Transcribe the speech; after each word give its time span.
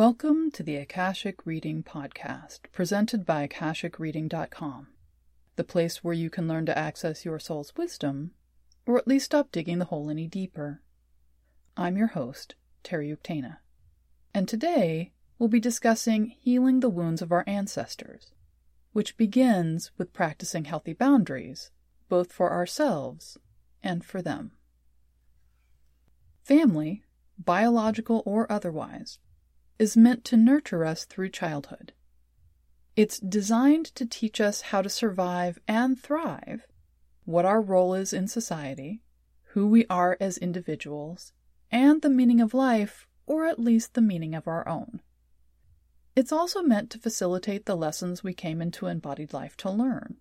Welcome 0.00 0.50
to 0.52 0.62
the 0.62 0.76
Akashic 0.76 1.44
Reading 1.44 1.82
Podcast, 1.82 2.60
presented 2.72 3.26
by 3.26 3.46
AkashicReading.com, 3.46 4.86
the 5.56 5.62
place 5.62 6.02
where 6.02 6.14
you 6.14 6.30
can 6.30 6.48
learn 6.48 6.64
to 6.64 6.78
access 6.78 7.26
your 7.26 7.38
soul's 7.38 7.76
wisdom, 7.76 8.30
or 8.86 8.96
at 8.96 9.06
least 9.06 9.26
stop 9.26 9.52
digging 9.52 9.78
the 9.78 9.84
hole 9.84 10.08
any 10.08 10.26
deeper. 10.26 10.80
I'm 11.76 11.98
your 11.98 12.06
host, 12.06 12.54
Terry 12.82 13.14
Uktana, 13.14 13.58
and 14.32 14.48
today 14.48 15.12
we'll 15.38 15.50
be 15.50 15.60
discussing 15.60 16.28
healing 16.28 16.80
the 16.80 16.88
wounds 16.88 17.20
of 17.20 17.30
our 17.30 17.44
ancestors, 17.46 18.32
which 18.94 19.18
begins 19.18 19.90
with 19.98 20.14
practicing 20.14 20.64
healthy 20.64 20.94
boundaries, 20.94 21.72
both 22.08 22.32
for 22.32 22.50
ourselves 22.50 23.36
and 23.82 24.02
for 24.02 24.22
them. 24.22 24.52
Family, 26.42 27.04
biological 27.38 28.22
or 28.24 28.50
otherwise, 28.50 29.18
is 29.80 29.96
meant 29.96 30.26
to 30.26 30.36
nurture 30.36 30.84
us 30.84 31.06
through 31.06 31.30
childhood. 31.30 31.94
It's 32.96 33.18
designed 33.18 33.86
to 33.94 34.04
teach 34.04 34.38
us 34.38 34.60
how 34.60 34.82
to 34.82 34.90
survive 34.90 35.58
and 35.66 35.98
thrive, 35.98 36.66
what 37.24 37.46
our 37.46 37.62
role 37.62 37.94
is 37.94 38.12
in 38.12 38.28
society, 38.28 39.00
who 39.54 39.66
we 39.66 39.86
are 39.86 40.18
as 40.20 40.36
individuals, 40.36 41.32
and 41.70 42.02
the 42.02 42.10
meaning 42.10 42.42
of 42.42 42.52
life, 42.52 43.08
or 43.24 43.46
at 43.46 43.58
least 43.58 43.94
the 43.94 44.02
meaning 44.02 44.34
of 44.34 44.46
our 44.46 44.68
own. 44.68 45.00
It's 46.14 46.30
also 46.30 46.60
meant 46.60 46.90
to 46.90 46.98
facilitate 46.98 47.64
the 47.64 47.74
lessons 47.74 48.22
we 48.22 48.34
came 48.34 48.60
into 48.60 48.86
embodied 48.86 49.32
life 49.32 49.56
to 49.58 49.70
learn. 49.70 50.16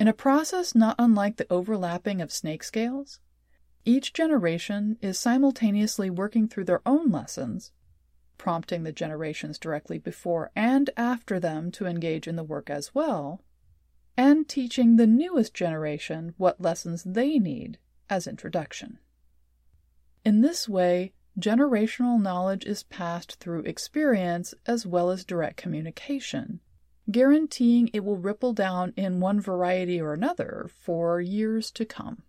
In 0.00 0.08
a 0.08 0.14
process 0.14 0.74
not 0.74 0.96
unlike 0.98 1.36
the 1.36 1.52
overlapping 1.52 2.22
of 2.22 2.32
snake 2.32 2.64
scales, 2.64 3.20
each 3.84 4.14
generation 4.14 4.96
is 5.02 5.18
simultaneously 5.18 6.08
working 6.08 6.48
through 6.48 6.64
their 6.64 6.80
own 6.86 7.10
lessons 7.10 7.70
prompting 8.38 8.82
the 8.82 8.92
generations 8.92 9.58
directly 9.58 9.98
before 9.98 10.50
and 10.56 10.90
after 10.96 11.38
them 11.38 11.70
to 11.72 11.86
engage 11.86 12.26
in 12.26 12.36
the 12.36 12.44
work 12.44 12.70
as 12.70 12.94
well, 12.94 13.42
and 14.16 14.48
teaching 14.48 14.96
the 14.96 15.06
newest 15.06 15.54
generation 15.54 16.34
what 16.36 16.60
lessons 16.60 17.02
they 17.04 17.38
need 17.38 17.78
as 18.10 18.26
introduction. 18.26 18.98
In 20.24 20.40
this 20.40 20.68
way, 20.68 21.12
generational 21.38 22.20
knowledge 22.20 22.64
is 22.64 22.82
passed 22.84 23.36
through 23.40 23.62
experience 23.62 24.54
as 24.66 24.86
well 24.86 25.10
as 25.10 25.24
direct 25.24 25.56
communication, 25.56 26.60
guaranteeing 27.10 27.88
it 27.92 28.04
will 28.04 28.16
ripple 28.16 28.52
down 28.52 28.92
in 28.96 29.20
one 29.20 29.40
variety 29.40 30.00
or 30.00 30.12
another 30.12 30.70
for 30.80 31.20
years 31.20 31.70
to 31.72 31.84
come. 31.84 32.22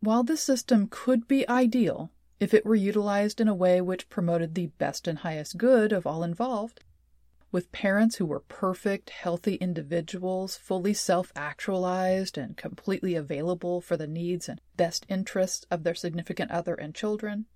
While 0.00 0.24
this 0.24 0.42
system 0.42 0.88
could 0.90 1.26
be 1.26 1.48
ideal, 1.48 2.10
if 2.44 2.52
it 2.52 2.66
were 2.66 2.74
utilized 2.74 3.40
in 3.40 3.48
a 3.48 3.54
way 3.54 3.80
which 3.80 4.10
promoted 4.10 4.54
the 4.54 4.66
best 4.66 5.08
and 5.08 5.20
highest 5.20 5.56
good 5.56 5.94
of 5.94 6.06
all 6.06 6.22
involved, 6.22 6.84
with 7.50 7.72
parents 7.72 8.16
who 8.16 8.26
were 8.26 8.40
perfect, 8.40 9.08
healthy 9.08 9.54
individuals, 9.54 10.54
fully 10.54 10.92
self 10.92 11.32
actualized 11.34 12.36
and 12.36 12.54
completely 12.58 13.14
available 13.14 13.80
for 13.80 13.96
the 13.96 14.06
needs 14.06 14.46
and 14.46 14.60
best 14.76 15.06
interests 15.08 15.64
of 15.70 15.84
their 15.84 15.94
significant 15.94 16.50
other 16.50 16.74
and 16.74 16.94
children, 16.94 17.46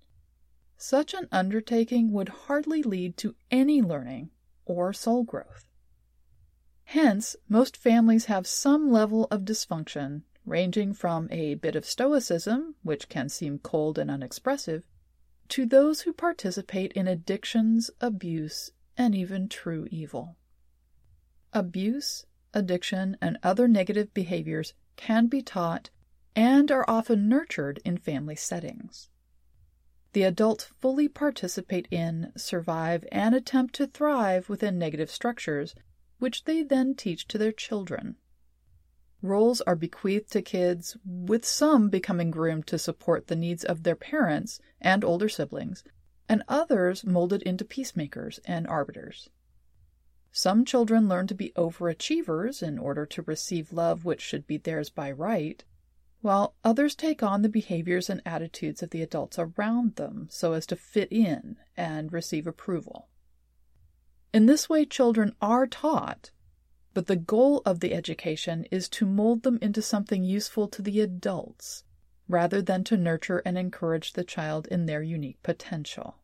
such 0.75 1.13
an 1.13 1.27
undertaking 1.31 2.11
would 2.11 2.29
hardly 2.29 2.81
lead 2.81 3.15
to 3.15 3.35
any 3.51 3.83
learning 3.83 4.31
or 4.65 4.91
soul 4.91 5.23
growth. 5.23 5.67
Hence, 6.85 7.35
most 7.47 7.77
families 7.77 8.25
have 8.25 8.47
some 8.47 8.91
level 8.91 9.27
of 9.29 9.41
dysfunction 9.41 10.23
ranging 10.49 10.93
from 10.93 11.27
a 11.31 11.53
bit 11.55 11.75
of 11.75 11.85
stoicism, 11.85 12.75
which 12.81 13.07
can 13.07 13.29
seem 13.29 13.59
cold 13.59 13.97
and 13.99 14.09
unexpressive, 14.09 14.83
to 15.47 15.65
those 15.65 16.01
who 16.01 16.13
participate 16.13 16.91
in 16.93 17.07
addictions, 17.07 17.89
abuse, 18.01 18.71
and 18.97 19.15
even 19.15 19.47
true 19.47 19.87
evil. 19.91 20.35
Abuse, 21.53 22.25
addiction, 22.53 23.15
and 23.21 23.37
other 23.43 23.67
negative 23.67 24.13
behaviors 24.13 24.73
can 24.95 25.27
be 25.27 25.41
taught 25.41 25.89
and 26.35 26.71
are 26.71 26.85
often 26.87 27.29
nurtured 27.29 27.79
in 27.85 27.97
family 27.97 28.35
settings. 28.35 29.09
The 30.13 30.23
adults 30.23 30.65
fully 30.79 31.07
participate 31.07 31.87
in, 31.91 32.31
survive, 32.35 33.05
and 33.11 33.35
attempt 33.35 33.75
to 33.75 33.87
thrive 33.87 34.49
within 34.49 34.79
negative 34.79 35.11
structures, 35.11 35.75
which 36.17 36.45
they 36.45 36.63
then 36.63 36.95
teach 36.95 37.27
to 37.27 37.37
their 37.37 37.51
children 37.51 38.17
Roles 39.21 39.59
are 39.61 39.75
bequeathed 39.75 40.31
to 40.31 40.41
kids, 40.41 40.95
with 41.03 41.45
some 41.45 41.89
becoming 41.89 42.31
groomed 42.31 42.67
to 42.67 42.79
support 42.79 43.27
the 43.27 43.35
needs 43.35 43.65
of 43.65 43.83
their 43.83 43.95
parents 43.95 44.59
and 44.79 45.03
older 45.03 45.27
siblings, 45.27 45.83
and 46.29 46.43
others 46.47 47.03
molded 47.03 47.41
into 47.41 47.65
peacemakers 47.65 48.39
and 48.45 48.65
arbiters. 48.67 49.29
Some 50.31 50.63
children 50.63 51.09
learn 51.09 51.27
to 51.27 51.35
be 51.35 51.51
overachievers 51.55 52.63
in 52.63 52.77
order 52.77 53.05
to 53.07 53.23
receive 53.23 53.73
love 53.73 54.05
which 54.05 54.21
should 54.21 54.47
be 54.47 54.57
theirs 54.57 54.89
by 54.89 55.11
right, 55.11 55.65
while 56.21 56.55
others 56.63 56.95
take 56.95 57.23
on 57.23 57.41
the 57.41 57.49
behaviors 57.49 58.09
and 58.09 58.21
attitudes 58.25 58.83
of 58.83 58.91
the 58.91 59.01
adults 59.01 59.39
around 59.39 59.95
them 59.95 60.27
so 60.29 60.53
as 60.53 60.65
to 60.67 60.75
fit 60.75 61.11
in 61.11 61.57
and 61.75 62.13
receive 62.13 62.45
approval. 62.45 63.09
In 64.33 64.45
this 64.45 64.69
way, 64.69 64.85
children 64.85 65.35
are 65.41 65.65
taught 65.65 66.31
but 66.93 67.05
the 67.05 67.15
goal 67.15 67.61
of 67.65 67.81
the 67.81 67.93
education 67.93 68.65
is 68.71 68.89
to 68.89 69.05
mold 69.05 69.43
them 69.43 69.59
into 69.61 69.81
something 69.81 70.23
useful 70.23 70.67
to 70.67 70.81
the 70.81 71.01
adults, 71.01 71.83
rather 72.27 72.61
than 72.61 72.83
to 72.83 72.97
nurture 72.97 73.39
and 73.45 73.57
encourage 73.57 74.13
the 74.13 74.23
child 74.23 74.67
in 74.67 74.85
their 74.85 75.03
unique 75.03 75.41
potential. 75.43 76.17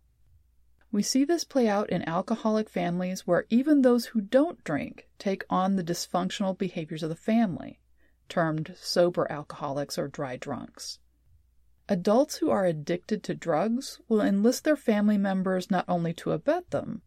We 0.91 1.03
see 1.03 1.23
this 1.23 1.43
play 1.43 1.67
out 1.67 1.89
in 1.89 2.07
alcoholic 2.07 2.69
families 2.69 3.27
where 3.27 3.45
even 3.49 3.81
those 3.81 4.07
who 4.07 4.21
don't 4.21 4.63
drink 4.63 5.07
take 5.19 5.45
on 5.49 5.75
the 5.75 5.83
dysfunctional 5.83 6.57
behaviors 6.57 7.03
of 7.03 7.09
the 7.09 7.15
family, 7.15 7.79
termed 8.27 8.75
sober 8.79 9.31
alcoholics 9.31 9.97
or 9.97 10.07
dry 10.07 10.37
drunks. 10.37 10.99
Adults 11.87 12.37
who 12.37 12.49
are 12.49 12.65
addicted 12.65 13.21
to 13.23 13.35
drugs 13.35 13.99
will 14.07 14.21
enlist 14.21 14.63
their 14.63 14.75
family 14.75 15.17
members 15.17 15.69
not 15.69 15.85
only 15.87 16.13
to 16.13 16.31
abet 16.31 16.71
them, 16.71 17.03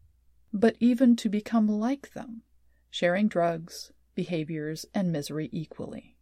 but 0.53 0.77
even 0.79 1.17
to 1.17 1.27
become 1.27 1.67
like 1.67 2.13
them 2.13 2.43
sharing 2.89 3.27
drugs, 3.27 3.91
behaviors, 4.15 4.85
and 4.93 5.11
misery 5.11 5.49
equally. 5.51 6.17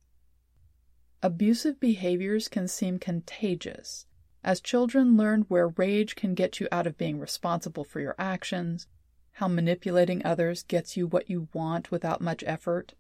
Abusive 1.24 1.80
behaviors 1.80 2.48
can 2.48 2.68
seem 2.68 3.00
contagious, 3.00 4.06
as 4.44 4.62
children 4.62 5.18
learn 5.18 5.42
where 5.44 5.70
rage 5.70 6.16
can 6.16 6.34
get 6.34 6.60
you 6.60 6.68
out 6.72 6.86
of 6.86 6.98
being 6.98 7.20
responsible 7.20 7.84
for 7.84 8.00
your 8.00 8.16
actions, 8.20 8.88
how 9.34 9.48
manipulating 9.48 10.24
others 10.24 10.64
gets 10.64 10.96
you 10.96 11.08
what 11.08 11.30
you 11.30 11.48
want 11.54 11.92
without 11.92 12.22
much 12.22 12.44
effort, 12.46 12.94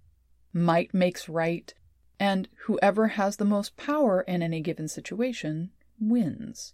might 0.51 0.93
makes 0.93 1.29
right, 1.29 1.73
and 2.19 2.49
whoever 2.65 3.09
has 3.09 3.37
the 3.37 3.45
most 3.45 3.77
power 3.77 4.21
in 4.21 4.41
any 4.41 4.61
given 4.61 4.87
situation 4.87 5.71
wins. 5.99 6.73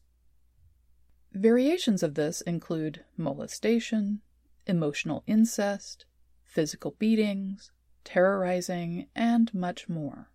Variations 1.34 2.04
of 2.04 2.16
this 2.16 2.42
include 2.42 3.04
molestation, 3.18 4.22
emotional 4.66 5.24
incest, 5.28 6.06
physical 6.54 6.92
beatings, 7.00 7.72
terrorizing, 8.04 9.08
and 9.16 9.52
much 9.54 9.90
more. 9.90 10.30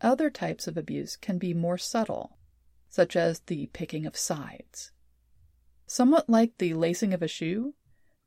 Other 0.00 0.30
types 0.30 0.68
of 0.68 0.76
abuse 0.76 1.16
can 1.16 1.38
be 1.38 1.52
more 1.52 1.76
subtle, 1.76 2.38
such 2.88 3.16
as 3.16 3.40
the 3.40 3.66
picking 3.72 4.06
of 4.06 4.16
sides. 4.16 4.92
Somewhat 5.86 6.28
like 6.28 6.58
the 6.58 6.74
lacing 6.74 7.12
of 7.12 7.22
a 7.22 7.28
shoe, 7.28 7.74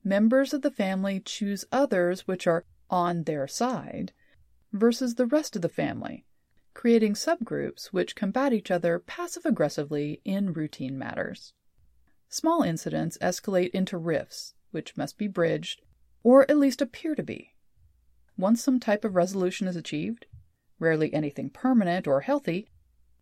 members 0.04 0.54
of 0.54 0.62
the 0.62 0.72
family 0.72 1.22
choose 1.22 1.64
others 1.72 2.28
which 2.28 2.46
are 2.46 2.66
on 2.90 3.24
their 3.24 3.48
side 3.48 4.12
versus 4.74 5.16
the 5.16 5.26
rest 5.26 5.56
of 5.56 5.62
the 5.62 5.70
family, 5.70 6.26
creating 6.74 7.14
subgroups 7.14 7.88
which 7.88 8.16
combat 8.16 8.52
each 8.52 8.70
other 8.70 9.00
passive 9.00 9.46
aggressively 9.46 10.22
in 10.26 10.52
routine 10.52 10.98
matters. 10.98 11.54
Small 12.28 12.64
incidents 12.64 13.18
escalate 13.22 13.72
into 13.72 13.98
rifts, 13.98 14.56
which 14.72 14.98
must 14.98 15.18
be 15.18 15.28
bridged 15.28 15.82
or 16.24 16.50
at 16.50 16.58
least 16.58 16.82
appear 16.82 17.16
to 17.16 17.24
be. 17.24 17.56
Once 18.38 18.64
some 18.64 18.80
type 18.80 19.04
of 19.04 19.16
resolution 19.16 19.68
is 19.68 19.76
achieved, 19.76 20.26
rarely 20.80 21.14
anything 21.14 21.50
permanent 21.50 22.08
or 22.08 22.22
healthy, 22.22 22.70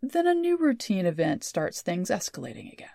then 0.01 0.27
a 0.27 0.33
new 0.33 0.57
routine 0.57 1.05
event 1.05 1.43
starts 1.43 1.81
things 1.81 2.09
escalating 2.09 2.71
again. 2.71 2.89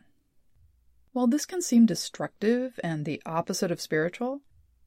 While 1.12 1.26
this 1.26 1.44
can 1.44 1.60
seem 1.60 1.84
destructive 1.84 2.78
and 2.82 3.04
the 3.04 3.20
opposite 3.26 3.70
of 3.70 3.80
spiritual, 3.80 4.40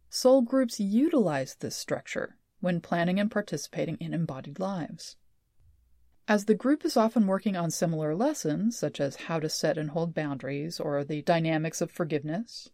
soul 0.09 0.41
groups 0.41 0.79
utilize 0.79 1.55
this 1.55 1.75
structure 1.75 2.37
when 2.61 2.81
planning 2.81 3.19
and 3.19 3.29
participating 3.29 3.97
in 3.97 4.13
embodied 4.13 4.59
lives. 4.59 5.17
As 6.27 6.45
the 6.45 6.55
group 6.55 6.83
is 6.83 6.97
often 6.97 7.27
working 7.27 7.55
on 7.55 7.69
similar 7.69 8.15
lessons, 8.15 8.75
such 8.75 8.99
as 8.99 9.15
how 9.15 9.39
to 9.39 9.49
set 9.49 9.77
and 9.77 9.91
hold 9.91 10.15
boundaries 10.15 10.79
or 10.79 11.03
the 11.03 11.21
dynamics 11.21 11.81
of 11.81 11.91
forgiveness, 11.91 12.69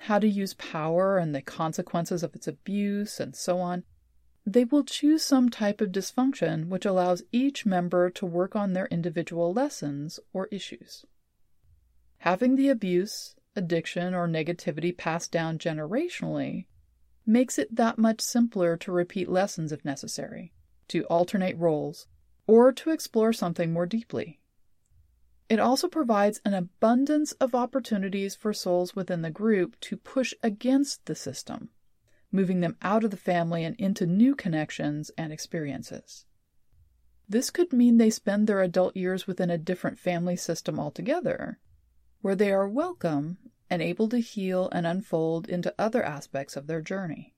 how 0.00 0.18
to 0.18 0.28
use 0.28 0.54
power 0.54 1.18
and 1.18 1.34
the 1.34 1.42
consequences 1.42 2.22
of 2.22 2.34
its 2.34 2.46
abuse, 2.46 3.20
and 3.20 3.34
so 3.34 3.58
on, 3.58 3.84
they 4.46 4.64
will 4.64 4.84
choose 4.84 5.22
some 5.22 5.48
type 5.48 5.80
of 5.80 5.90
dysfunction 5.90 6.68
which 6.68 6.84
allows 6.84 7.22
each 7.32 7.64
member 7.64 8.10
to 8.10 8.26
work 8.26 8.54
on 8.54 8.72
their 8.72 8.86
individual 8.86 9.52
lessons 9.52 10.20
or 10.32 10.48
issues. 10.50 11.04
Having 12.18 12.56
the 12.56 12.68
abuse, 12.68 13.34
addiction, 13.56 14.14
or 14.14 14.28
negativity 14.28 14.96
passed 14.96 15.30
down 15.32 15.58
generationally 15.58 16.66
makes 17.26 17.58
it 17.58 17.74
that 17.74 17.98
much 17.98 18.20
simpler 18.20 18.76
to 18.76 18.92
repeat 18.92 19.28
lessons 19.28 19.72
if 19.72 19.84
necessary, 19.84 20.52
to 20.88 21.04
alternate 21.04 21.56
roles, 21.58 22.06
or 22.46 22.72
to 22.72 22.90
explore 22.90 23.32
something 23.32 23.72
more 23.72 23.86
deeply. 23.86 24.40
It 25.48 25.60
also 25.60 25.88
provides 25.88 26.40
an 26.44 26.54
abundance 26.54 27.32
of 27.32 27.54
opportunities 27.54 28.34
for 28.34 28.52
souls 28.52 28.96
within 28.96 29.22
the 29.22 29.30
group 29.30 29.78
to 29.80 29.96
push 29.96 30.32
against 30.42 31.04
the 31.04 31.14
system, 31.14 31.68
moving 32.32 32.60
them 32.60 32.76
out 32.80 33.04
of 33.04 33.10
the 33.10 33.16
family 33.16 33.62
and 33.62 33.76
into 33.76 34.06
new 34.06 34.34
connections 34.34 35.10
and 35.18 35.32
experiences. 35.32 36.24
This 37.28 37.50
could 37.50 37.72
mean 37.72 37.98
they 37.98 38.10
spend 38.10 38.46
their 38.46 38.62
adult 38.62 38.96
years 38.96 39.26
within 39.26 39.50
a 39.50 39.58
different 39.58 39.98
family 39.98 40.36
system 40.36 40.80
altogether, 40.80 41.58
where 42.20 42.36
they 42.36 42.50
are 42.50 42.68
welcome 42.68 43.38
and 43.68 43.82
able 43.82 44.08
to 44.08 44.18
heal 44.18 44.68
and 44.72 44.86
unfold 44.86 45.48
into 45.48 45.74
other 45.78 46.02
aspects 46.02 46.56
of 46.56 46.66
their 46.66 46.80
journey. 46.80 47.34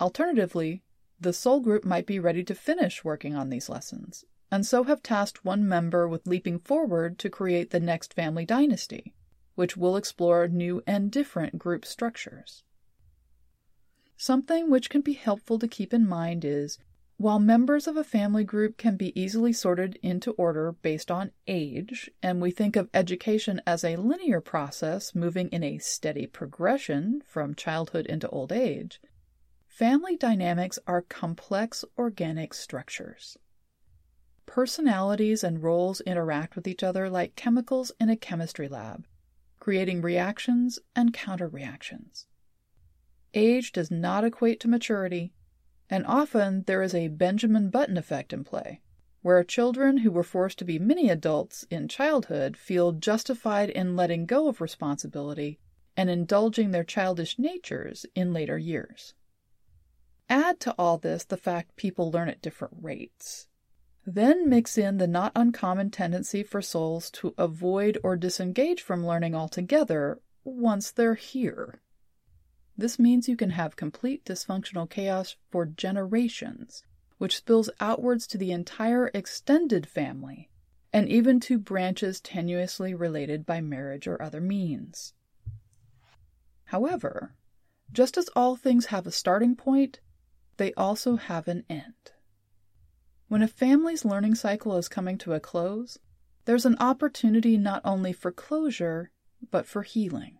Alternatively, 0.00 0.82
the 1.18 1.32
soul 1.32 1.60
group 1.60 1.84
might 1.84 2.06
be 2.06 2.18
ready 2.18 2.44
to 2.44 2.54
finish 2.54 3.02
working 3.02 3.34
on 3.34 3.50
these 3.50 3.68
lessons, 3.68 4.24
and 4.50 4.64
so 4.64 4.84
have 4.84 5.02
tasked 5.02 5.44
one 5.44 5.66
member 5.66 6.08
with 6.08 6.26
leaping 6.26 6.58
forward 6.58 7.18
to 7.18 7.30
create 7.30 7.70
the 7.70 7.80
next 7.80 8.14
family 8.14 8.44
dynasty, 8.44 9.14
which 9.54 9.76
will 9.76 9.96
explore 9.96 10.46
new 10.48 10.82
and 10.86 11.10
different 11.10 11.58
group 11.58 11.84
structures. 11.84 12.62
Something 14.16 14.70
which 14.70 14.88
can 14.88 15.02
be 15.02 15.14
helpful 15.14 15.58
to 15.58 15.68
keep 15.68 15.92
in 15.92 16.08
mind 16.08 16.44
is 16.44 16.78
while 17.18 17.38
members 17.38 17.86
of 17.86 17.96
a 17.96 18.04
family 18.04 18.44
group 18.44 18.76
can 18.76 18.96
be 18.96 19.18
easily 19.18 19.52
sorted 19.52 19.98
into 20.02 20.32
order 20.32 20.72
based 20.72 21.10
on 21.10 21.32
age, 21.46 22.10
and 22.22 22.42
we 22.42 22.50
think 22.50 22.76
of 22.76 22.90
education 22.92 23.60
as 23.66 23.84
a 23.84 23.96
linear 23.96 24.40
process 24.40 25.14
moving 25.14 25.48
in 25.48 25.62
a 25.62 25.78
steady 25.78 26.26
progression 26.26 27.22
from 27.24 27.54
childhood 27.54 28.04
into 28.06 28.28
old 28.28 28.52
age, 28.52 29.00
family 29.66 30.16
dynamics 30.16 30.78
are 30.86 31.02
complex 31.02 31.86
organic 31.96 32.52
structures. 32.52 33.38
Personalities 34.46 35.44
and 35.44 35.62
roles 35.62 36.00
interact 36.02 36.56
with 36.56 36.66
each 36.66 36.82
other 36.82 37.10
like 37.10 37.36
chemicals 37.36 37.92
in 38.00 38.08
a 38.08 38.16
chemistry 38.16 38.68
lab, 38.68 39.06
creating 39.60 40.00
reactions 40.00 40.78
and 40.94 41.12
counterreactions. 41.12 42.26
Age 43.34 43.72
does 43.72 43.90
not 43.90 44.24
equate 44.24 44.60
to 44.60 44.68
maturity, 44.68 45.34
and 45.90 46.06
often 46.06 46.62
there 46.62 46.82
is 46.82 46.94
a 46.94 47.08
Benjamin 47.08 47.68
Button 47.68 47.98
effect 47.98 48.32
in 48.32 48.44
play, 48.44 48.80
where 49.20 49.42
children 49.44 49.98
who 49.98 50.10
were 50.10 50.22
forced 50.22 50.58
to 50.58 50.64
be 50.64 50.78
mini 50.78 51.10
adults 51.10 51.64
in 51.70 51.88
childhood 51.88 52.56
feel 52.56 52.92
justified 52.92 53.68
in 53.68 53.96
letting 53.96 54.24
go 54.24 54.48
of 54.48 54.60
responsibility 54.60 55.58
and 55.96 56.08
indulging 56.08 56.70
their 56.70 56.84
childish 56.84 57.38
natures 57.38 58.06
in 58.14 58.32
later 58.32 58.56
years. 58.56 59.14
Add 60.28 60.60
to 60.60 60.74
all 60.78 60.98
this 60.98 61.24
the 61.24 61.36
fact 61.36 61.76
people 61.76 62.10
learn 62.10 62.28
at 62.28 62.42
different 62.42 62.74
rates. 62.80 63.48
Then 64.08 64.48
mix 64.48 64.78
in 64.78 64.98
the 64.98 65.08
not 65.08 65.32
uncommon 65.34 65.90
tendency 65.90 66.44
for 66.44 66.62
souls 66.62 67.10
to 67.12 67.34
avoid 67.36 67.98
or 68.04 68.16
disengage 68.16 68.80
from 68.80 69.04
learning 69.04 69.34
altogether 69.34 70.20
once 70.44 70.92
they're 70.92 71.16
here. 71.16 71.80
This 72.78 73.00
means 73.00 73.28
you 73.28 73.36
can 73.36 73.50
have 73.50 73.74
complete 73.74 74.24
dysfunctional 74.24 74.88
chaos 74.88 75.34
for 75.50 75.66
generations, 75.66 76.84
which 77.18 77.36
spills 77.36 77.68
outwards 77.80 78.28
to 78.28 78.38
the 78.38 78.52
entire 78.52 79.10
extended 79.12 79.88
family, 79.88 80.50
and 80.92 81.08
even 81.08 81.40
to 81.40 81.58
branches 81.58 82.20
tenuously 82.20 82.94
related 82.96 83.44
by 83.44 83.60
marriage 83.60 84.06
or 84.06 84.22
other 84.22 84.40
means. 84.40 85.14
However, 86.66 87.34
just 87.90 88.16
as 88.16 88.28
all 88.36 88.54
things 88.54 88.86
have 88.86 89.06
a 89.06 89.12
starting 89.12 89.56
point, 89.56 89.98
they 90.58 90.72
also 90.74 91.16
have 91.16 91.48
an 91.48 91.64
end. 91.68 92.12
When 93.28 93.42
a 93.42 93.48
family's 93.48 94.04
learning 94.04 94.36
cycle 94.36 94.76
is 94.76 94.88
coming 94.88 95.18
to 95.18 95.32
a 95.32 95.40
close, 95.40 95.98
there's 96.44 96.64
an 96.64 96.76
opportunity 96.78 97.56
not 97.58 97.82
only 97.84 98.12
for 98.12 98.30
closure, 98.30 99.10
but 99.50 99.66
for 99.66 99.82
healing. 99.82 100.38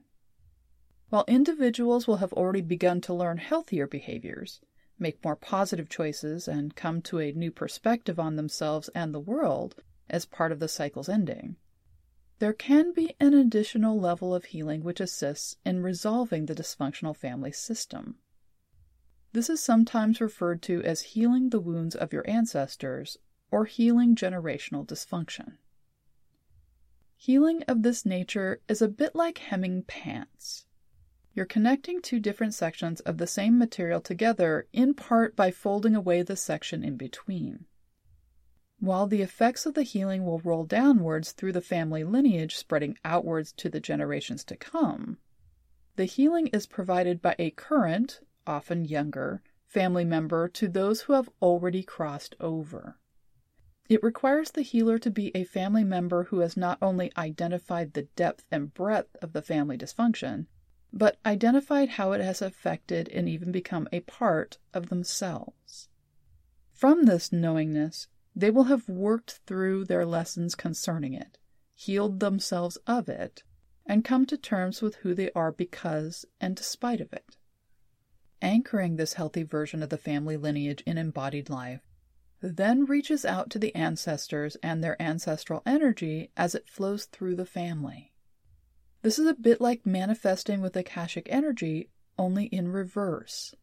While 1.08 1.24
individuals 1.26 2.06
will 2.06 2.18
have 2.18 2.32
already 2.32 2.60
begun 2.60 3.00
to 3.02 3.14
learn 3.14 3.38
healthier 3.38 3.86
behaviors, 3.86 4.60
make 4.98 5.24
more 5.24 5.36
positive 5.36 5.88
choices, 5.88 6.46
and 6.46 6.76
come 6.76 7.02
to 7.02 7.18
a 7.18 7.32
new 7.32 7.50
perspective 7.50 8.20
on 8.20 8.36
themselves 8.36 8.88
and 8.94 9.12
the 9.12 9.20
world 9.20 9.82
as 10.08 10.24
part 10.24 10.52
of 10.52 10.60
the 10.60 10.68
cycle's 10.68 11.08
ending, 11.08 11.56
there 12.38 12.52
can 12.52 12.92
be 12.92 13.16
an 13.18 13.34
additional 13.34 13.98
level 13.98 14.34
of 14.34 14.46
healing 14.46 14.84
which 14.84 15.00
assists 15.00 15.56
in 15.64 15.82
resolving 15.82 16.46
the 16.46 16.54
dysfunctional 16.54 17.16
family 17.16 17.52
system. 17.52 18.18
This 19.36 19.50
is 19.50 19.60
sometimes 19.60 20.22
referred 20.22 20.62
to 20.62 20.82
as 20.84 21.12
healing 21.12 21.50
the 21.50 21.60
wounds 21.60 21.94
of 21.94 22.10
your 22.10 22.26
ancestors 22.26 23.18
or 23.50 23.66
healing 23.66 24.16
generational 24.16 24.86
dysfunction. 24.86 25.58
Healing 27.18 27.62
of 27.64 27.82
this 27.82 28.06
nature 28.06 28.62
is 28.66 28.80
a 28.80 28.88
bit 28.88 29.14
like 29.14 29.36
hemming 29.36 29.82
pants. 29.82 30.64
You're 31.34 31.44
connecting 31.44 32.00
two 32.00 32.18
different 32.18 32.54
sections 32.54 33.00
of 33.00 33.18
the 33.18 33.26
same 33.26 33.58
material 33.58 34.00
together 34.00 34.68
in 34.72 34.94
part 34.94 35.36
by 35.36 35.50
folding 35.50 35.94
away 35.94 36.22
the 36.22 36.34
section 36.34 36.82
in 36.82 36.96
between. 36.96 37.66
While 38.80 39.06
the 39.06 39.20
effects 39.20 39.66
of 39.66 39.74
the 39.74 39.82
healing 39.82 40.24
will 40.24 40.38
roll 40.38 40.64
downwards 40.64 41.32
through 41.32 41.52
the 41.52 41.60
family 41.60 42.04
lineage, 42.04 42.56
spreading 42.56 42.96
outwards 43.04 43.52
to 43.58 43.68
the 43.68 43.80
generations 43.80 44.44
to 44.44 44.56
come, 44.56 45.18
the 45.96 46.06
healing 46.06 46.46
is 46.46 46.66
provided 46.66 47.20
by 47.20 47.36
a 47.38 47.50
current, 47.50 48.20
often 48.46 48.84
younger, 48.84 49.42
family 49.66 50.04
member 50.04 50.48
to 50.48 50.68
those 50.68 51.02
who 51.02 51.12
have 51.12 51.28
already 51.42 51.82
crossed 51.82 52.34
over. 52.40 52.98
It 53.88 54.02
requires 54.02 54.50
the 54.50 54.62
healer 54.62 54.98
to 54.98 55.10
be 55.10 55.30
a 55.34 55.44
family 55.44 55.84
member 55.84 56.24
who 56.24 56.40
has 56.40 56.56
not 56.56 56.78
only 56.82 57.12
identified 57.16 57.92
the 57.92 58.08
depth 58.16 58.44
and 58.50 58.74
breadth 58.74 59.16
of 59.22 59.32
the 59.32 59.42
family 59.42 59.78
dysfunction, 59.78 60.46
but 60.92 61.18
identified 61.24 61.90
how 61.90 62.12
it 62.12 62.20
has 62.20 62.42
affected 62.42 63.08
and 63.10 63.28
even 63.28 63.52
become 63.52 63.88
a 63.92 64.00
part 64.00 64.58
of 64.72 64.88
themselves. 64.88 65.88
From 66.72 67.04
this 67.04 67.32
knowingness, 67.32 68.08
they 68.34 68.50
will 68.50 68.64
have 68.64 68.88
worked 68.88 69.40
through 69.46 69.84
their 69.84 70.04
lessons 70.04 70.54
concerning 70.54 71.14
it, 71.14 71.38
healed 71.74 72.20
themselves 72.20 72.76
of 72.86 73.08
it, 73.08 73.42
and 73.86 74.04
come 74.04 74.26
to 74.26 74.36
terms 74.36 74.82
with 74.82 74.96
who 74.96 75.14
they 75.14 75.30
are 75.32 75.52
because 75.52 76.24
and 76.40 76.56
despite 76.56 77.00
of 77.00 77.12
it. 77.12 77.36
Anchoring 78.42 78.96
this 78.96 79.14
healthy 79.14 79.42
version 79.42 79.82
of 79.82 79.88
the 79.88 79.98
family 79.98 80.36
lineage 80.36 80.82
in 80.86 80.98
embodied 80.98 81.48
life 81.48 81.80
then 82.40 82.84
reaches 82.84 83.24
out 83.24 83.50
to 83.50 83.58
the 83.58 83.74
ancestors 83.74 84.56
and 84.62 84.82
their 84.82 85.00
ancestral 85.00 85.62
energy 85.64 86.30
as 86.36 86.54
it 86.54 86.68
flows 86.68 87.06
through 87.06 87.34
the 87.34 87.46
family. 87.46 88.12
This 89.02 89.18
is 89.18 89.26
a 89.26 89.34
bit 89.34 89.60
like 89.60 89.86
manifesting 89.86 90.60
with 90.60 90.76
Akashic 90.76 91.28
energy, 91.30 91.90
only 92.18 92.46
in 92.46 92.68
reverse. 92.68 93.54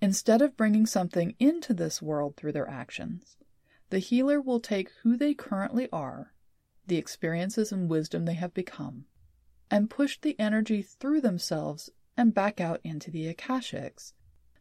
Instead 0.00 0.40
of 0.40 0.56
bringing 0.56 0.86
something 0.86 1.34
into 1.38 1.74
this 1.74 2.00
world 2.00 2.36
through 2.36 2.52
their 2.52 2.68
actions, 2.68 3.36
the 3.90 3.98
healer 3.98 4.40
will 4.40 4.60
take 4.60 4.90
who 5.02 5.16
they 5.16 5.34
currently 5.34 5.88
are, 5.92 6.32
the 6.86 6.96
experiences 6.96 7.70
and 7.70 7.90
wisdom 7.90 8.24
they 8.24 8.34
have 8.34 8.54
become, 8.54 9.04
and 9.70 9.90
push 9.90 10.18
the 10.18 10.38
energy 10.40 10.80
through 10.80 11.20
themselves 11.20 11.90
and 12.20 12.34
back 12.34 12.60
out 12.60 12.80
into 12.84 13.10
the 13.10 13.32
Akashics, 13.32 14.12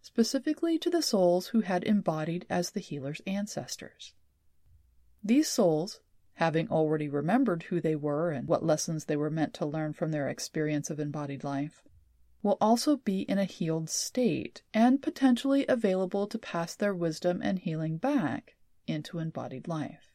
specifically 0.01 0.79
to 0.79 0.89
the 0.89 1.01
souls 1.01 1.47
who 1.47 1.59
had 1.59 1.83
embodied 1.83 2.45
as 2.49 2.71
the 2.71 2.79
healer's 2.79 3.21
ancestors. 3.27 4.13
These 5.21 5.49
souls, 5.49 5.99
having 6.35 6.69
already 6.69 7.09
remembered 7.09 7.63
who 7.63 7.81
they 7.81 7.97
were 7.97 8.31
and 8.31 8.47
what 8.47 8.65
lessons 8.65 9.05
they 9.05 9.17
were 9.17 9.29
meant 9.29 9.53
to 9.55 9.65
learn 9.65 9.91
from 9.91 10.11
their 10.11 10.29
experience 10.29 10.89
of 10.89 11.01
embodied 11.01 11.43
life, 11.43 11.83
will 12.41 12.57
also 12.61 12.95
be 12.95 13.23
in 13.23 13.37
a 13.37 13.43
healed 13.43 13.89
state 13.89 14.61
and 14.73 15.01
potentially 15.01 15.65
available 15.67 16.27
to 16.27 16.39
pass 16.39 16.77
their 16.77 16.95
wisdom 16.95 17.41
and 17.43 17.59
healing 17.59 17.97
back 17.97 18.55
into 18.87 19.19
embodied 19.19 19.67
life. 19.67 20.13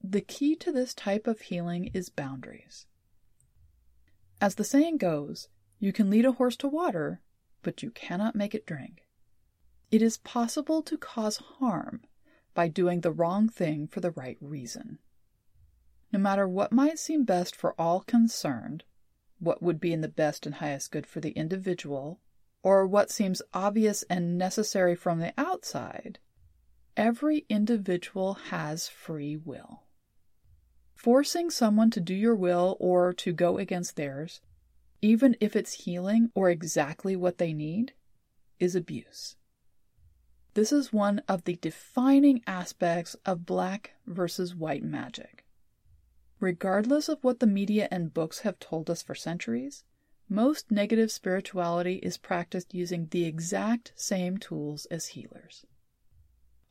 The 0.00 0.20
key 0.20 0.54
to 0.54 0.70
this 0.70 0.94
type 0.94 1.26
of 1.26 1.40
healing 1.40 1.90
is 1.92 2.10
boundaries. 2.10 2.86
As 4.40 4.54
the 4.54 4.62
saying 4.62 4.98
goes, 4.98 5.48
you 5.80 5.92
can 5.92 6.10
lead 6.10 6.26
a 6.26 6.32
horse 6.32 6.56
to 6.56 6.68
water, 6.68 7.20
but 7.62 7.82
you 7.82 7.90
cannot 7.90 8.36
make 8.36 8.54
it 8.54 8.66
drink. 8.66 9.06
It 9.90 10.02
is 10.02 10.18
possible 10.18 10.82
to 10.82 10.96
cause 10.96 11.38
harm 11.38 12.02
by 12.54 12.68
doing 12.68 13.00
the 13.00 13.10
wrong 13.10 13.48
thing 13.48 13.88
for 13.88 14.00
the 14.00 14.12
right 14.12 14.36
reason. 14.40 14.98
No 16.12 16.18
matter 16.18 16.46
what 16.46 16.70
might 16.70 16.98
seem 16.98 17.24
best 17.24 17.56
for 17.56 17.74
all 17.80 18.00
concerned, 18.00 18.84
what 19.38 19.62
would 19.62 19.80
be 19.80 19.92
in 19.92 20.02
the 20.02 20.08
best 20.08 20.44
and 20.44 20.56
highest 20.56 20.92
good 20.92 21.06
for 21.06 21.20
the 21.20 21.30
individual, 21.30 22.20
or 22.62 22.86
what 22.86 23.10
seems 23.10 23.40
obvious 23.54 24.02
and 24.10 24.36
necessary 24.36 24.94
from 24.94 25.18
the 25.18 25.32
outside, 25.38 26.18
every 26.96 27.46
individual 27.48 28.34
has 28.34 28.86
free 28.86 29.36
will. 29.36 29.84
Forcing 30.94 31.48
someone 31.48 31.90
to 31.90 32.00
do 32.00 32.14
your 32.14 32.34
will 32.34 32.76
or 32.78 33.14
to 33.14 33.32
go 33.32 33.56
against 33.56 33.96
theirs, 33.96 34.42
even 35.02 35.36
if 35.40 35.56
it's 35.56 35.84
healing 35.84 36.30
or 36.34 36.50
exactly 36.50 37.16
what 37.16 37.38
they 37.38 37.52
need, 37.52 37.92
is 38.58 38.74
abuse. 38.74 39.36
This 40.54 40.72
is 40.72 40.92
one 40.92 41.20
of 41.28 41.44
the 41.44 41.56
defining 41.56 42.42
aspects 42.46 43.14
of 43.24 43.46
black 43.46 43.92
versus 44.06 44.54
white 44.54 44.82
magic. 44.82 45.44
Regardless 46.40 47.08
of 47.08 47.22
what 47.22 47.40
the 47.40 47.46
media 47.46 47.86
and 47.90 48.12
books 48.12 48.40
have 48.40 48.58
told 48.58 48.90
us 48.90 49.02
for 49.02 49.14
centuries, 49.14 49.84
most 50.28 50.70
negative 50.70 51.10
spirituality 51.10 51.96
is 51.96 52.16
practiced 52.16 52.74
using 52.74 53.06
the 53.06 53.24
exact 53.24 53.92
same 53.94 54.38
tools 54.38 54.86
as 54.86 55.08
healers. 55.08 55.66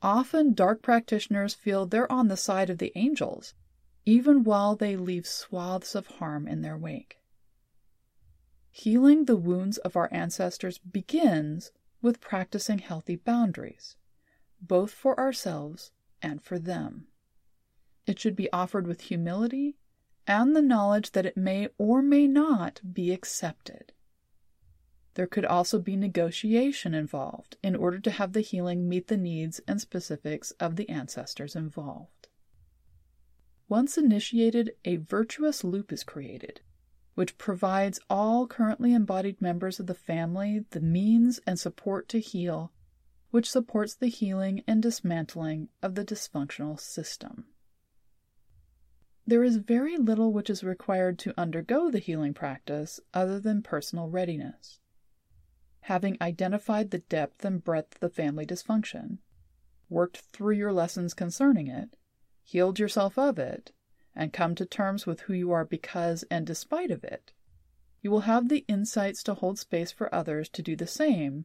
Often, 0.02 0.54
dark 0.54 0.82
practitioners 0.82 1.54
feel 1.54 1.86
they're 1.86 2.10
on 2.10 2.28
the 2.28 2.36
side 2.36 2.70
of 2.70 2.78
the 2.78 2.92
angels, 2.94 3.54
even 4.06 4.44
while 4.44 4.76
they 4.76 4.96
leave 4.96 5.26
swaths 5.26 5.94
of 5.94 6.06
harm 6.06 6.48
in 6.48 6.62
their 6.62 6.76
wake. 6.76 7.19
Healing 8.82 9.26
the 9.26 9.36
wounds 9.36 9.76
of 9.76 9.94
our 9.94 10.08
ancestors 10.10 10.78
begins 10.78 11.70
with 12.00 12.18
practicing 12.18 12.78
healthy 12.78 13.14
boundaries, 13.14 13.96
both 14.58 14.90
for 14.90 15.20
ourselves 15.20 15.92
and 16.22 16.42
for 16.42 16.58
them. 16.58 17.06
It 18.06 18.18
should 18.18 18.34
be 18.34 18.50
offered 18.54 18.86
with 18.86 19.02
humility 19.02 19.76
and 20.26 20.56
the 20.56 20.62
knowledge 20.62 21.10
that 21.10 21.26
it 21.26 21.36
may 21.36 21.68
or 21.76 22.00
may 22.00 22.26
not 22.26 22.80
be 22.90 23.12
accepted. 23.12 23.92
There 25.12 25.26
could 25.26 25.44
also 25.44 25.78
be 25.78 25.94
negotiation 25.94 26.94
involved 26.94 27.58
in 27.62 27.76
order 27.76 27.98
to 27.98 28.10
have 28.10 28.32
the 28.32 28.40
healing 28.40 28.88
meet 28.88 29.08
the 29.08 29.18
needs 29.18 29.60
and 29.68 29.78
specifics 29.78 30.52
of 30.52 30.76
the 30.76 30.88
ancestors 30.88 31.54
involved. 31.54 32.28
Once 33.68 33.98
initiated, 33.98 34.72
a 34.86 34.96
virtuous 34.96 35.62
loop 35.64 35.92
is 35.92 36.02
created 36.02 36.62
which 37.14 37.38
provides 37.38 38.00
all 38.08 38.46
currently 38.46 38.94
embodied 38.94 39.40
members 39.40 39.80
of 39.80 39.86
the 39.86 39.94
family 39.94 40.64
the 40.70 40.80
means 40.80 41.40
and 41.46 41.58
support 41.58 42.08
to 42.08 42.20
heal, 42.20 42.72
which 43.30 43.50
supports 43.50 43.94
the 43.94 44.08
healing 44.08 44.62
and 44.66 44.82
dismantling 44.82 45.68
of 45.82 45.94
the 45.94 46.04
dysfunctional 46.04 46.78
system. 46.78 47.44
There 49.26 49.44
is 49.44 49.56
very 49.56 49.96
little 49.96 50.32
which 50.32 50.50
is 50.50 50.64
required 50.64 51.18
to 51.20 51.38
undergo 51.38 51.90
the 51.90 51.98
healing 51.98 52.34
practice 52.34 52.98
other 53.14 53.38
than 53.38 53.62
personal 53.62 54.08
readiness. 54.08 54.80
Having 55.82 56.16
identified 56.20 56.90
the 56.90 56.98
depth 56.98 57.44
and 57.44 57.62
breadth 57.62 57.94
of 57.96 58.00
the 58.00 58.10
family 58.10 58.44
dysfunction, 58.44 59.18
worked 59.88 60.18
through 60.32 60.54
your 60.54 60.72
lessons 60.72 61.14
concerning 61.14 61.68
it, 61.68 61.96
healed 62.42 62.78
yourself 62.78 63.18
of 63.18 63.38
it, 63.38 63.72
and 64.14 64.32
come 64.32 64.54
to 64.54 64.66
terms 64.66 65.06
with 65.06 65.20
who 65.22 65.32
you 65.32 65.52
are 65.52 65.64
because 65.64 66.24
and 66.30 66.46
despite 66.46 66.90
of 66.90 67.04
it, 67.04 67.32
you 68.02 68.10
will 68.10 68.20
have 68.20 68.48
the 68.48 68.64
insights 68.68 69.22
to 69.22 69.34
hold 69.34 69.58
space 69.58 69.92
for 69.92 70.14
others 70.14 70.48
to 70.48 70.62
do 70.62 70.74
the 70.74 70.86
same 70.86 71.44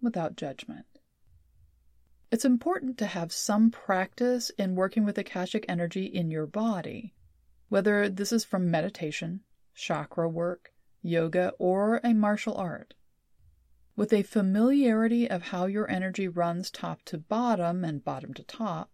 without 0.00 0.36
judgment. 0.36 0.86
It's 2.30 2.44
important 2.44 2.98
to 2.98 3.06
have 3.06 3.32
some 3.32 3.70
practice 3.70 4.50
in 4.58 4.74
working 4.74 5.04
with 5.04 5.18
Akashic 5.18 5.64
energy 5.68 6.04
in 6.04 6.30
your 6.30 6.46
body, 6.46 7.14
whether 7.68 8.08
this 8.08 8.32
is 8.32 8.44
from 8.44 8.70
meditation, 8.70 9.40
chakra 9.74 10.28
work, 10.28 10.72
yoga, 11.00 11.52
or 11.58 12.00
a 12.02 12.12
martial 12.12 12.56
art. 12.56 12.94
With 13.96 14.12
a 14.12 14.22
familiarity 14.22 15.30
of 15.30 15.42
how 15.42 15.66
your 15.66 15.88
energy 15.88 16.26
runs 16.26 16.70
top 16.70 17.02
to 17.04 17.18
bottom 17.18 17.84
and 17.84 18.04
bottom 18.04 18.34
to 18.34 18.42
top, 18.42 18.90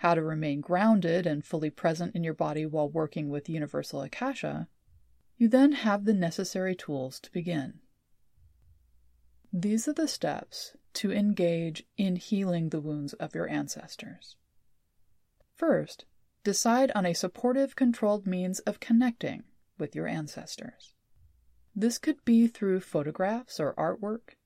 how 0.00 0.14
to 0.14 0.22
remain 0.22 0.60
grounded 0.60 1.26
and 1.26 1.44
fully 1.44 1.70
present 1.70 2.14
in 2.14 2.22
your 2.22 2.34
body 2.34 2.66
while 2.66 2.88
working 2.88 3.30
with 3.30 3.48
Universal 3.48 4.02
Akasha, 4.02 4.68
you 5.38 5.48
then 5.48 5.72
have 5.72 6.04
the 6.04 6.12
necessary 6.12 6.74
tools 6.74 7.18
to 7.18 7.32
begin. 7.32 7.80
These 9.50 9.88
are 9.88 9.94
the 9.94 10.06
steps 10.06 10.76
to 10.94 11.12
engage 11.12 11.84
in 11.96 12.16
healing 12.16 12.68
the 12.68 12.80
wounds 12.80 13.14
of 13.14 13.34
your 13.34 13.48
ancestors. 13.48 14.36
First, 15.54 16.04
decide 16.44 16.92
on 16.94 17.06
a 17.06 17.14
supportive, 17.14 17.74
controlled 17.74 18.26
means 18.26 18.58
of 18.60 18.80
connecting 18.80 19.44
with 19.78 19.94
your 19.94 20.06
ancestors. 20.06 20.92
This 21.74 21.96
could 21.96 22.22
be 22.26 22.48
through 22.48 22.80
photographs 22.80 23.58
or 23.58 23.74
artwork, 23.74 24.36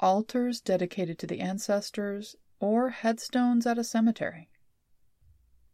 altars 0.00 0.60
dedicated 0.60 1.18
to 1.20 1.26
the 1.28 1.40
ancestors, 1.40 2.34
or 2.58 2.90
headstones 2.90 3.66
at 3.66 3.78
a 3.78 3.84
cemetery 3.84 4.48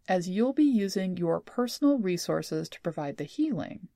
as 0.09 0.29
you'll 0.29 0.53
be 0.53 0.65
using 0.65 1.17
your 1.17 1.41
personal 1.41 1.99
resources 1.99 2.69
to 2.69 2.81
provide 2.81 3.17
the 3.17 3.25
healing, 3.25 3.89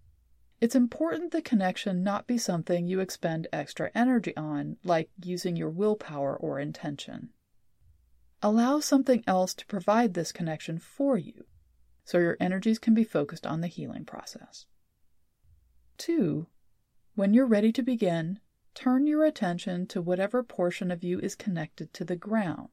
it's 0.61 0.75
important 0.75 1.31
the 1.31 1.41
connection 1.41 2.03
not 2.03 2.27
be 2.27 2.37
something 2.37 2.87
you 2.87 3.01
expend 3.01 3.49
extra 3.53 3.91
energy 3.95 4.37
on, 4.37 4.77
like 4.85 5.09
using 5.25 5.57
your 5.57 5.71
willpower 5.71 6.37
or 6.37 6.59
intention. 6.59 7.31
Allow 8.43 8.81
something 8.81 9.25
else 9.27 9.55
to 9.55 9.67
provide 9.67 10.15
this 10.15 10.33
connection 10.33 10.79
for 10.79 11.17
you, 11.17 11.47
so 12.05 12.19
your 12.19 12.37
energies 12.41 12.79
can 12.79 12.93
be 12.95 13.05
focused 13.05 13.47
on 13.47 13.61
the 13.61 13.69
healing 13.69 14.05
process. 14.05 14.67
2. 15.99 16.47
When 17.15 17.33
you're 17.33 17.47
ready 17.47 17.73
to 17.73 17.83
begin, 17.83 18.41
turn 18.75 19.07
your 19.07 19.25
attention 19.25 19.87
to 19.89 20.03
whatever 20.03 20.43
portion 20.43 20.91
of 20.91 21.03
you 21.05 21.19
is 21.21 21.35
connected 21.35 21.93
to 21.95 22.05
the 22.05 22.17
ground, 22.17 22.71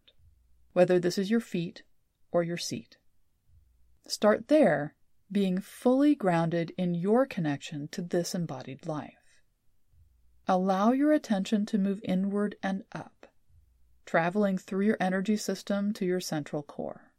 whether 0.73 0.99
this 0.99 1.17
is 1.17 1.31
your 1.31 1.39
feet 1.39 1.83
or 2.31 2.43
your 2.43 2.57
seat. 2.57 2.96
Start 4.09 4.47
there, 4.47 4.95
being 5.29 5.59
fully 5.59 6.15
grounded 6.15 6.71
in 6.77 6.95
your 6.95 7.25
connection 7.25 7.89
to 7.89 8.01
this 8.01 8.33
embodied 8.33 8.87
life. 8.87 9.13
Allow 10.47 10.93
your 10.93 11.11
attention 11.11 11.65
to 11.65 11.77
move 11.77 11.99
inward 12.03 12.55
and 12.63 12.83
up, 12.93 13.27
traveling 14.05 14.57
through 14.57 14.85
your 14.85 14.97
energy 15.01 15.35
system 15.35 15.91
to 15.91 16.05
your 16.05 16.21
central 16.21 16.63
core. 16.63 17.11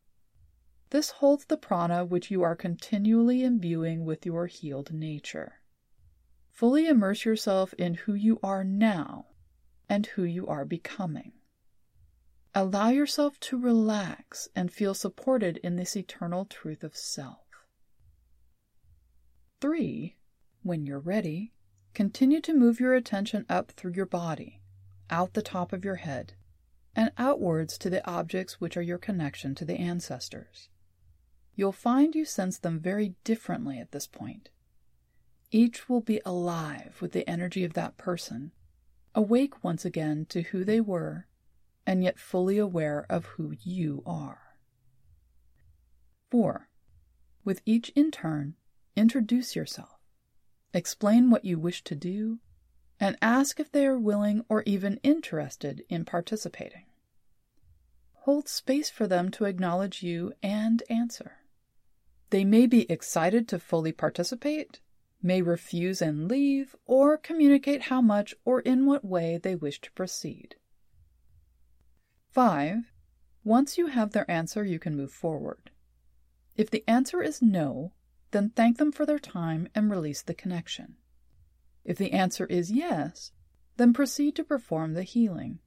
This 0.89 1.11
holds 1.11 1.45
the 1.45 1.59
prana 1.59 2.07
which 2.07 2.31
you 2.31 2.43
are 2.43 2.57
continually 2.57 3.45
imbuing 3.45 4.07
with 4.07 4.25
your 4.25 4.47
healed 4.47 4.91
nature. 4.91 5.61
Fully 6.51 6.87
immerse 6.87 7.27
yourself 7.27 7.75
in 7.75 7.95
who 7.95 8.15
you 8.15 8.41
are 8.43 8.65
now 8.65 9.27
and 9.91 10.07
who 10.07 10.25
you 10.25 10.47
are 10.47 10.65
becoming. 10.65 11.33
Allow 12.55 12.89
yourself 12.89 13.39
to 13.41 13.59
relax 13.59 14.49
and 14.57 14.73
feel 14.73 14.95
supported 14.95 15.59
in 15.59 15.77
this 15.77 15.97
eternal 15.97 16.45
truth 16.45 16.83
of 16.83 16.97
self. 16.97 17.45
3. 19.61 20.17
When 20.63 20.87
you're 20.87 20.99
ready, 20.99 21.53
continue 21.95 22.41
to 22.41 22.55
move 22.55 22.81
your 22.81 22.95
attention 22.95 23.45
up 23.49 23.73
through 23.73 23.93
your 23.93 24.07
body, 24.07 24.61
out 25.11 25.35
the 25.35 25.43
top 25.43 25.73
of 25.73 25.85
your 25.85 25.97
head, 25.97 26.35
and 26.97 27.13
outwards 27.19 27.79
to 27.79 27.91
the 27.91 28.05
objects 28.09 28.61
which 28.61 28.77
are 28.77 28.83
your 28.83 28.99
connection 28.99 29.55
to 29.55 29.65
the 29.65 29.77
ancestors. 29.77 30.69
You'll 31.55 31.73
find 31.73 32.15
you 32.15 32.25
sense 32.25 32.59
them 32.59 32.81
very 32.81 33.15
differently 33.25 33.79
at 33.79 33.93
this 33.93 34.07
point. 34.07 34.49
Each 35.51 35.89
will 35.89 36.01
be 36.01 36.21
alive 36.25 36.99
with 37.01 37.13
the 37.13 37.29
energy 37.29 37.65
of 37.65 37.75
that 37.75 37.97
person, 37.97 38.53
awake 39.15 39.63
once 39.63 39.85
again 39.85 40.27
to 40.31 40.43
who 40.43 40.65
they 40.65 40.81
were 40.81 41.28
and 41.89 42.05
yet 42.05 42.19
fully 42.19 42.59
aware 42.59 43.07
of 43.09 43.25
who 43.25 43.55
you 43.63 44.03
are. 44.05 44.59
4. 46.31 46.69
With 47.47 47.63
each 47.65 47.89
in 47.97 48.11
turn, 48.11 48.57
introduce 48.95 49.57
yourself, 49.57 49.99
explain 50.75 51.31
what 51.31 51.47
you 51.47 51.59
wish 51.59 51.83
to 51.85 51.95
do, 51.95 52.41
and 53.01 53.17
ask 53.23 53.59
if 53.59 53.73
they 53.73 53.87
are 53.87 53.99
willing 53.99 54.45
or 54.51 54.63
even 54.67 55.01
interested 55.03 55.83
in 55.89 56.05
participating. 56.05 56.85
Hold 58.25 58.51
space 58.51 58.91
for 58.91 59.07
them 59.07 59.31
to 59.31 59.47
acknowledge 59.47 60.03
you 60.03 60.35
and 60.43 60.83
answer. 60.91 61.39
They 62.29 62.45
may 62.45 62.67
be 62.67 62.91
excited 62.93 63.49
to 63.49 63.59
fully 63.59 63.93
participate, 63.93 64.81
may 65.23 65.41
refuse 65.41 66.03
and 66.03 66.29
leave, 66.29 66.77
or 66.85 67.17
communicate 67.17 67.85
how 67.85 68.03
much 68.03 68.35
or 68.45 68.61
in 68.61 68.85
what 68.85 69.07
way 69.07 69.39
they 69.43 69.55
wish 69.55 69.81
to 69.81 69.93
proceed. 69.93 70.57
5. 72.31 72.93
Once 73.45 73.79
you 73.79 73.87
have 73.87 74.13
their 74.13 74.31
answer, 74.31 74.65
you 74.65 74.79
can 74.79 74.97
move 74.97 75.13
forward. 75.13 75.71
If 76.57 76.71
the 76.71 76.85
answer 76.89 77.23
is 77.23 77.41
no, 77.41 77.93
then 78.31 78.51
thank 78.51 78.79
them 78.79 78.93
for 78.93 79.07
their 79.07 79.19
time 79.19 79.69
and 79.75 79.91
release 79.91 80.23
the 80.23 80.35
connection. 80.35 80.97
If 81.85 81.97
the 81.97 82.13
answer 82.13 82.45
is 82.47 82.71
yes, 82.71 83.33
then 83.79 83.93
proceed 83.93 84.37
to 84.37 84.45
perform 84.45 84.93
the 84.93 85.05
healing. 85.05 85.61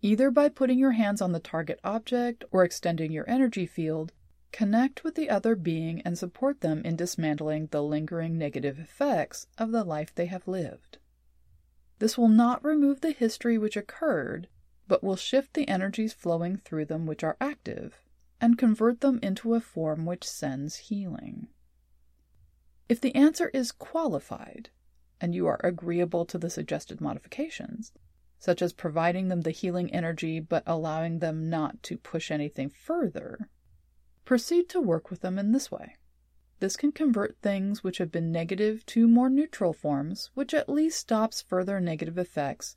Either 0.00 0.30
by 0.30 0.48
putting 0.48 0.78
your 0.78 0.92
hands 0.92 1.20
on 1.20 1.32
the 1.32 1.40
target 1.40 1.80
object 1.84 2.44
or 2.50 2.64
extending 2.64 3.12
your 3.12 3.28
energy 3.28 3.66
field, 3.66 4.12
connect 4.52 5.02
with 5.02 5.16
the 5.16 5.28
other 5.28 5.56
being 5.56 6.00
and 6.02 6.16
support 6.16 6.60
them 6.60 6.80
in 6.84 6.96
dismantling 6.96 7.66
the 7.66 7.82
lingering 7.82 8.38
negative 8.38 8.78
effects 8.78 9.46
of 9.58 9.72
the 9.72 9.84
life 9.84 10.14
they 10.14 10.26
have 10.26 10.46
lived. 10.46 10.98
This 11.98 12.16
will 12.16 12.28
not 12.28 12.64
remove 12.64 13.00
the 13.00 13.12
history 13.12 13.58
which 13.58 13.76
occurred, 13.76 14.48
but 14.86 15.02
will 15.02 15.16
shift 15.16 15.54
the 15.54 15.68
energies 15.68 16.12
flowing 16.12 16.56
through 16.56 16.84
them 16.84 17.06
which 17.06 17.24
are 17.24 17.36
active 17.40 18.00
and 18.40 18.58
convert 18.58 19.00
them 19.00 19.18
into 19.22 19.54
a 19.54 19.60
form 19.60 20.04
which 20.04 20.28
sends 20.28 20.76
healing. 20.76 21.48
If 22.88 23.00
the 23.00 23.14
answer 23.14 23.48
is 23.54 23.72
qualified, 23.72 24.70
and 25.20 25.34
you 25.34 25.46
are 25.46 25.60
agreeable 25.64 26.26
to 26.26 26.36
the 26.36 26.50
suggested 26.50 27.00
modifications, 27.00 27.92
such 28.38 28.60
as 28.60 28.74
providing 28.74 29.28
them 29.28 29.40
the 29.40 29.50
healing 29.50 29.90
energy 29.94 30.38
but 30.38 30.62
allowing 30.66 31.20
them 31.20 31.48
not 31.48 31.82
to 31.84 31.96
push 31.96 32.30
anything 32.30 32.68
further, 32.68 33.48
proceed 34.26 34.68
to 34.68 34.80
work 34.80 35.10
with 35.10 35.20
them 35.20 35.38
in 35.38 35.52
this 35.52 35.70
way. 35.70 35.96
This 36.60 36.76
can 36.76 36.92
convert 36.92 37.38
things 37.40 37.82
which 37.82 37.98
have 37.98 38.12
been 38.12 38.30
negative 38.30 38.84
to 38.86 39.08
more 39.08 39.30
neutral 39.30 39.72
forms, 39.72 40.30
which 40.34 40.52
at 40.52 40.68
least 40.68 40.98
stops 40.98 41.40
further 41.40 41.80
negative 41.80 42.18
effects, 42.18 42.76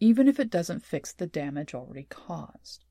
even 0.00 0.26
if 0.26 0.40
it 0.40 0.50
doesn't 0.50 0.84
fix 0.84 1.12
the 1.12 1.26
damage 1.26 1.74
already 1.74 2.06
caused. 2.08 2.84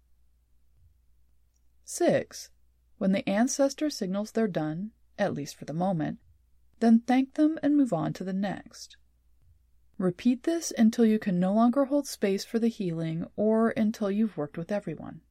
6. 1.84 2.51
When 3.00 3.12
the 3.12 3.28
ancestor 3.28 3.89
signals 3.89 4.32
they're 4.32 4.48
done, 4.48 4.92
at 5.18 5.34
least 5.34 5.56
for 5.56 5.66
the 5.66 5.74
moment, 5.74 6.20
then 6.80 7.00
thank 7.00 7.34
them 7.34 7.58
and 7.63 7.75
move 7.75 7.92
on 7.92 8.13
to 8.13 8.24
the 8.24 8.34
next. 8.34 8.96
Repeat 9.98 10.44
this 10.44 10.72
until 10.78 11.06
you 11.06 11.20
can 11.20 11.39
no 11.39 11.54
longer 11.54 11.86
hold 11.86 12.08
space 12.08 12.46
for 12.46 12.60
the 12.60 12.70
healing 12.70 13.25
or 13.36 13.72
until 13.72 14.10
you've 14.10 14.38
worked 14.38 14.58
with 14.58 14.72
everyone. 14.72 15.22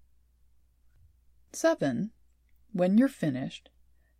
7. 1.52 2.10
When 2.72 2.98
you're 2.98 3.08
finished, 3.08 3.70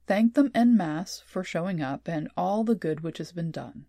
thank 0.06 0.34
them 0.34 0.50
en 0.54 0.76
masse 0.76 1.20
for 1.26 1.44
showing 1.44 1.82
up 1.82 2.08
and 2.08 2.30
all 2.36 2.64
the 2.64 2.74
good 2.74 3.00
which 3.00 3.18
has 3.18 3.32
been 3.32 3.50
done. 3.50 3.86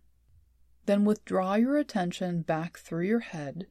Then 0.90 1.04
withdraw 1.04 1.54
your 1.54 1.76
attention 1.78 2.42
back 2.42 2.76
through 2.76 3.06
your 3.06 3.20
head, 3.20 3.68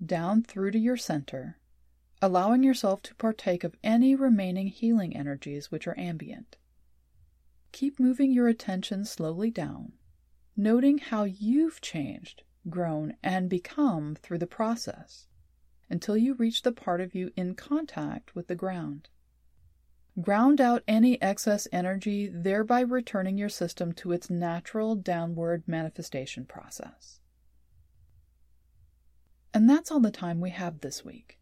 down 0.00 0.44
through 0.44 0.70
to 0.70 0.78
your 0.78 0.96
center, 0.96 1.58
allowing 2.20 2.62
yourself 2.62 3.02
to 3.02 3.16
partake 3.16 3.64
of 3.64 3.74
any 3.82 4.14
remaining 4.14 4.68
healing 4.68 5.16
energies 5.16 5.72
which 5.72 5.88
are 5.88 5.98
ambient. 5.98 6.56
Keep 7.72 7.98
moving 7.98 8.30
your 8.30 8.46
attention 8.46 9.04
slowly 9.04 9.50
down 9.50 9.94
noting 10.56 10.98
how 10.98 11.24
you've 11.24 11.80
changed, 11.80 12.44
grown, 12.70 13.16
and 13.24 13.50
become 13.50 14.14
through 14.14 14.38
the 14.38 14.46
process 14.46 15.26
until 15.90 16.16
you 16.16 16.32
reach 16.34 16.62
the 16.62 16.70
part 16.70 17.00
of 17.00 17.12
you 17.12 17.32
in 17.34 17.56
contact 17.56 18.36
with 18.36 18.46
the 18.46 18.54
ground. 18.54 19.08
Ground 20.20 20.60
out 20.60 20.82
any 20.86 21.20
excess 21.22 21.66
energy, 21.72 22.28
thereby 22.28 22.80
returning 22.80 23.38
your 23.38 23.48
system 23.48 23.92
to 23.94 24.12
its 24.12 24.28
natural 24.28 24.94
downward 24.94 25.62
manifestation 25.66 26.44
process. 26.44 27.20
And 29.54 29.68
that's 29.70 29.90
all 29.90 30.00
the 30.00 30.10
time 30.10 30.40
we 30.40 30.50
have 30.50 30.80
this 30.80 31.02
week. 31.02 31.38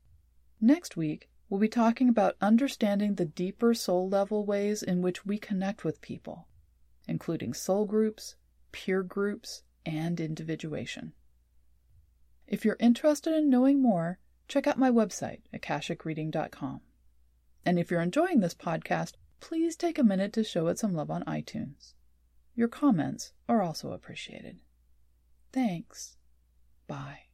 Next 0.60 0.96
week, 0.96 1.28
we'll 1.48 1.60
be 1.60 1.68
talking 1.68 2.08
about 2.08 2.36
understanding 2.40 3.14
the 3.14 3.24
deeper 3.24 3.74
soul 3.74 4.08
level 4.08 4.44
ways 4.44 4.84
in 4.84 5.02
which 5.02 5.26
we 5.26 5.36
connect 5.36 5.84
with 5.84 6.00
people, 6.00 6.46
including 7.08 7.54
soul 7.54 7.86
groups, 7.86 8.36
peer 8.70 9.02
groups, 9.02 9.62
and 9.84 10.20
individuation. 10.20 11.12
If 12.46 12.64
you're 12.64 12.76
interested 12.78 13.34
in 13.34 13.50
knowing 13.50 13.82
more, 13.82 14.20
check 14.46 14.68
out 14.68 14.78
my 14.78 14.90
website, 14.90 15.40
akashicreading.com. 15.52 16.82
And 17.64 17.78
if 17.78 17.90
you're 17.90 18.00
enjoying 18.00 18.40
this 18.40 18.54
podcast, 18.54 19.14
please 19.40 19.76
take 19.76 19.98
a 19.98 20.04
minute 20.04 20.32
to 20.34 20.44
show 20.44 20.68
it 20.68 20.78
some 20.78 20.94
love 20.94 21.10
on 21.10 21.24
iTunes. 21.24 21.94
Your 22.54 22.68
comments 22.68 23.32
are 23.48 23.62
also 23.62 23.92
appreciated. 23.92 24.60
Thanks. 25.52 26.16
Bye. 26.86 27.29